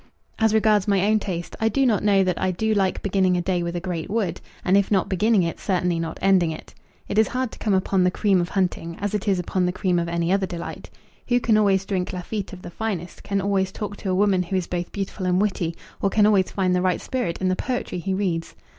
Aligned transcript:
As 0.39 0.51
regards 0.51 0.87
my 0.87 1.05
own 1.05 1.19
taste, 1.19 1.55
I 1.59 1.69
do 1.69 1.85
not 1.85 2.03
know 2.03 2.23
that 2.23 2.41
I 2.41 2.49
do 2.49 2.73
like 2.73 3.03
beginning 3.03 3.37
a 3.37 3.41
day 3.43 3.61
with 3.61 3.75
a 3.75 3.79
great 3.79 4.09
wood, 4.09 4.41
and 4.65 4.75
if 4.75 4.89
not 4.89 5.09
beginning 5.09 5.43
it, 5.43 5.59
certainly 5.59 5.99
not 5.99 6.17
ending 6.23 6.49
it. 6.49 6.73
It 7.07 7.19
is 7.19 7.27
hard 7.27 7.51
to 7.51 7.59
come 7.59 7.75
upon 7.75 8.03
the 8.03 8.09
cream 8.09 8.41
of 8.41 8.49
hunting, 8.49 8.97
as 8.99 9.13
it 9.13 9.27
is 9.27 9.37
upon 9.37 9.67
the 9.67 9.71
cream 9.71 9.99
of 9.99 10.09
any 10.09 10.31
other 10.31 10.47
delight. 10.47 10.89
Who 11.27 11.39
can 11.39 11.55
always 11.55 11.85
drink 11.85 12.13
Lafitte 12.13 12.51
of 12.51 12.63
the 12.63 12.71
finest, 12.71 13.21
can 13.21 13.39
always 13.41 13.71
talk 13.71 13.95
to 13.97 14.09
a 14.09 14.15
woman 14.15 14.41
who 14.41 14.55
is 14.55 14.65
both 14.65 14.91
beautiful 14.91 15.27
and 15.27 15.39
witty, 15.39 15.75
or 16.01 16.09
can 16.09 16.25
always 16.25 16.49
find 16.49 16.75
the 16.75 16.81
right 16.81 16.99
spirit 16.99 17.37
in 17.37 17.47
the 17.49 17.55
poetry 17.55 17.99
he 17.99 18.15
reads? 18.15 18.55